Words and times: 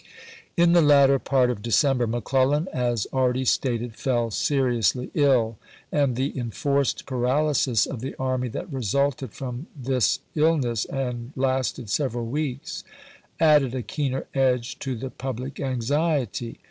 In 0.57 0.73
the 0.73 0.81
latter 0.81 1.19
part 1.19 1.51
of 1.51 1.61
December, 1.61 2.07
McClellan, 2.07 2.67
as 2.73 3.05
isei. 3.05 3.13
already 3.13 3.45
stated, 3.45 3.95
fell 3.95 4.31
seriously 4.31 5.11
ill, 5.13 5.59
and 5.91 6.15
the 6.15 6.35
enforced 6.39 7.05
paralysis 7.05 7.85
of 7.85 8.01
the 8.01 8.15
army 8.17 8.47
that 8.47 8.73
resulted 8.73 9.31
from 9.31 9.67
this 9.79 10.17
ill 10.33 10.57
ness 10.57 10.85
and 10.85 11.33
lasted 11.35 11.87
several 11.87 12.25
weeks, 12.25 12.83
added 13.39 13.75
a 13.75 13.83
keener 13.83 14.25
edge 14.33 14.79
to 14.79 14.95
the 14.95 15.11
public 15.11 15.59
anxiety. 15.59 16.57